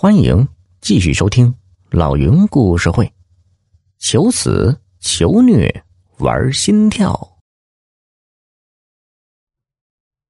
[0.00, 0.46] 欢迎
[0.80, 1.52] 继续收听
[1.90, 3.12] 老云故事会，
[3.98, 5.84] 求死求虐
[6.18, 7.40] 玩心跳。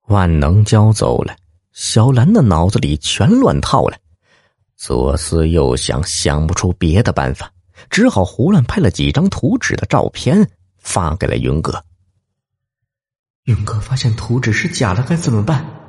[0.06, 1.36] 万能胶走了，
[1.72, 3.98] 小兰的脑子里全乱套了，
[4.74, 7.52] 左思右想，想不出别的办法，
[7.90, 11.84] 只好胡乱拍了几张图纸的照片发给了云哥。
[13.44, 15.87] 云哥发现图纸是假的，该怎么办？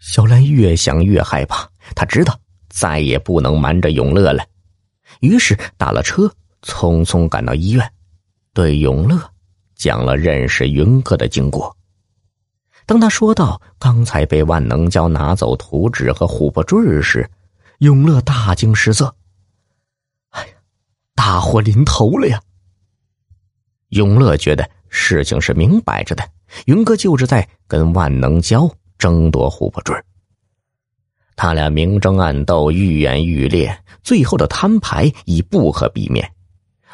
[0.00, 1.68] 小兰越想越害怕。
[1.94, 2.38] 他知道
[2.68, 4.44] 再也不能瞒着永乐了，
[5.20, 6.30] 于是打了车，
[6.62, 7.92] 匆匆赶到医院，
[8.52, 9.18] 对永乐
[9.74, 11.74] 讲了认识云哥的经过。
[12.84, 17.28] 当他说到刚才被万能胶拿走图纸和琥珀坠时，
[17.78, 19.14] 永乐大惊失色
[20.30, 20.54] ：“哎呀，
[21.14, 22.40] 大祸临头了呀！”
[23.90, 26.30] 永乐觉得事情是明摆着的，
[26.66, 29.96] 云哥就是在跟万能胶争夺琥珀坠。
[31.36, 36.28] 他俩明争暗斗，愈演愈烈，最后的摊牌已不可避免，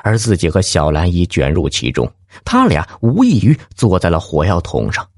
[0.03, 2.07] 而自己和小兰已卷入其中。
[2.45, 5.09] 他俩无异于坐在了火药桶上。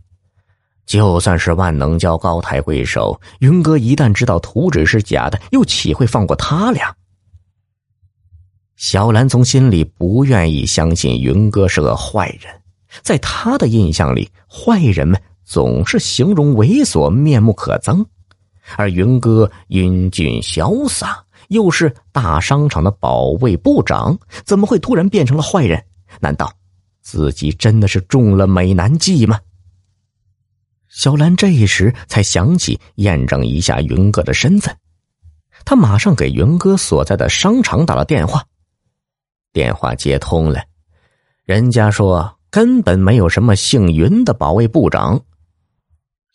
[0.85, 6.95] 就算是万能胶高抬贵手，云哥一旦知道图纸是假的，又岂会放过他俩？
[8.77, 12.55] 小兰从心里不愿意相信云哥是个坏人，
[13.03, 18.05] 在他的印象里，坏人们总是形容猥琐、面目可憎。
[18.77, 25.83] 而云哥英俊潇洒，又是大商场的保卫部长，怎么会突然变成了坏人？
[26.21, 26.53] 难道
[27.01, 29.39] 自己真的是中了美男计吗？
[30.89, 34.77] 小兰这时才想起验证一下云哥的身份，
[35.65, 38.45] 他马上给云哥所在的商场打了电话。
[39.53, 40.61] 电话接通了，
[41.45, 45.23] 人家说根本没有什么姓云的保卫部长。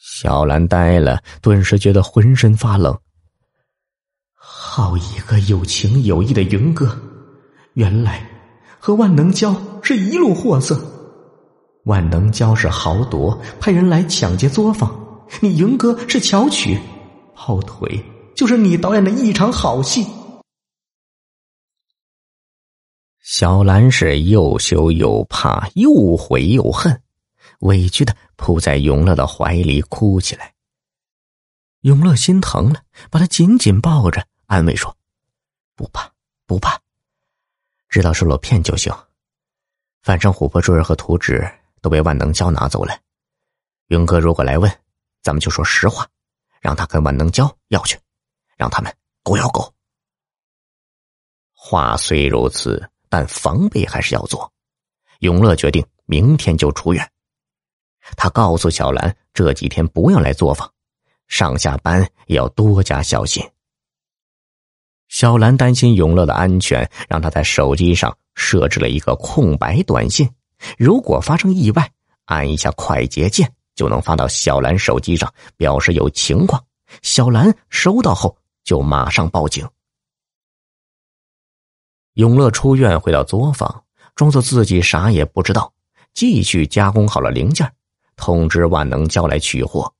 [0.03, 2.97] 小兰呆了，顿时觉得浑身发冷。
[4.33, 6.99] 好一个有情有义的云哥，
[7.75, 8.27] 原来
[8.79, 10.83] 和万能胶是一路货色。
[11.83, 14.89] 万能胶是豪夺，派人来抢劫作坊；
[15.39, 16.79] 你云哥是巧取，
[17.35, 18.03] 跑腿
[18.35, 20.03] 就是你导演的一场好戏。
[23.21, 26.99] 小兰是又羞又怕，又悔又恨。
[27.59, 30.51] 委屈的扑在永乐的怀里哭起来。
[31.81, 34.97] 永乐心疼了，把他紧紧抱着，安慰说
[35.77, 36.11] ：“不怕，
[36.47, 36.81] 不怕，
[37.87, 38.91] 知道是罗骗就行。
[40.01, 41.47] 反正琥珀坠和图纸
[41.81, 42.99] 都被万能胶拿走了。
[43.87, 44.69] 云哥如果来问，
[45.21, 46.07] 咱们就说实话，
[46.59, 47.99] 让他跟万能胶要去，
[48.57, 48.91] 让他们
[49.21, 49.71] 狗咬狗。
[51.53, 54.51] 话虽如此，但防备还是要做。
[55.19, 57.07] 永乐决定明天就出院。”
[58.17, 60.71] 他告诉小兰，这几天不要来作坊，
[61.27, 63.43] 上下班也要多加小心。
[65.07, 70.29] 小兰担心永乐的安全，让他在手机上设置了一个空白短信，
[70.77, 71.91] 如果发生意外，
[72.25, 76.63] 按一下快捷键就能发到小兰手机上，表示有情况。
[77.01, 79.67] 小兰收到后就马上报警。
[82.15, 83.83] 永乐出院回到作坊，
[84.15, 85.73] 装作自己啥也不知道，
[86.13, 87.69] 继续加工好了零件。
[88.21, 89.91] 通知万能胶来取货。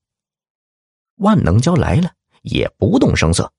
[1.16, 2.12] 万能胶来了，
[2.44, 3.52] 也不动声色，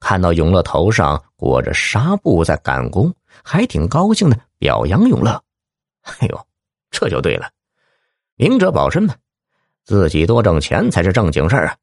[0.00, 5.40] 看到永乐头上裹着纱布在赶工，还挺高兴的，表扬永乐
[6.02, 6.46] ：“哎呦，
[6.90, 7.48] 这就对了，
[8.34, 9.14] 明哲保身嘛，
[9.84, 11.76] 自己多挣钱才是正经事儿啊。”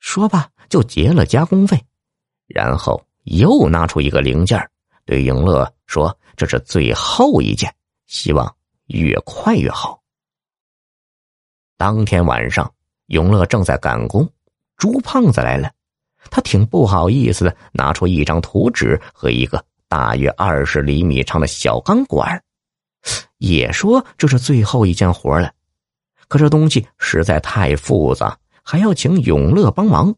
[0.00, 1.80] 说罢就结了加工费，
[2.48, 4.60] 然后又拿出一个零件，
[5.04, 7.72] 对永乐说：“这是最后一件，
[8.06, 8.52] 希望
[8.86, 9.96] 越快越好。”
[11.78, 12.70] 当天晚上，
[13.06, 14.28] 永乐正在赶工，
[14.76, 15.70] 朱胖子来了。
[16.28, 22.42] 他挺不好意思的，拿出一张图纸和一个大约二十厘米长的小钢管，
[23.36, 25.52] 也说这是最后一件活了。
[26.26, 30.12] 可这东西实在太复杂，还要请永乐帮忙。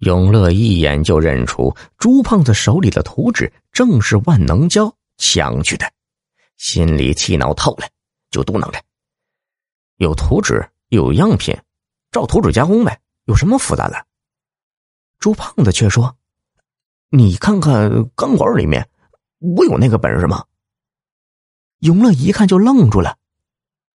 [0.00, 5.90] 永乐一眼就认出朱胖子手里的图纸正是万能胶抢去的，
[6.58, 7.88] 心里气恼透了，
[8.30, 8.78] 就嘟囔着。
[9.96, 11.56] 有图纸，有样品，
[12.10, 14.06] 照图纸加工呗，有什么复杂的？
[15.18, 16.16] 朱胖子却说
[17.10, 18.88] ：“你看看钢管里面，
[19.38, 20.44] 我有那个本事吗？”
[21.80, 23.16] 永乐一看就愣住了，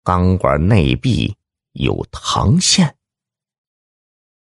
[0.02, 1.36] 钢管内壁
[1.72, 2.96] 有膛线。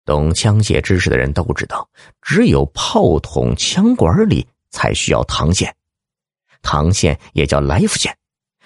[0.05, 1.88] 懂枪械知识的人都知道，
[2.20, 5.76] 只有炮筒枪管里才需要膛线，
[6.62, 8.19] 膛线也叫来福线，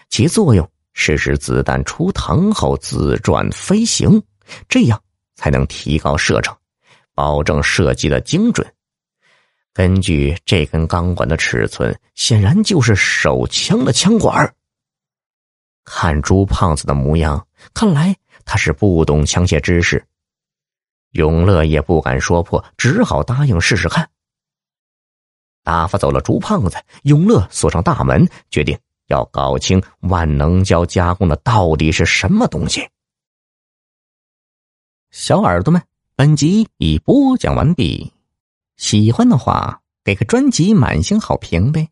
[0.09, 0.72] 其作用。
[0.93, 4.23] 试试子弹出膛后自转飞行，
[4.69, 5.03] 这样
[5.35, 6.57] 才能提高射程，
[7.15, 8.67] 保证射击的精准。
[9.73, 14.55] 根据这根钢管的尺寸，显然就是手枪的枪管。
[15.85, 18.15] 看朱胖子的模样，看来
[18.45, 20.05] 他是不懂枪械知识。
[21.13, 24.09] 永乐也不敢说破，只好答应试试看。
[25.63, 28.79] 打发走了朱胖子，永乐锁上大门，决定
[29.13, 32.89] 要搞清万能胶加工的到底是什么东西。
[35.11, 35.83] 小耳朵们，
[36.17, 38.11] 本集已播讲完毕，
[38.77, 41.91] 喜欢的话给个专辑满星好评呗。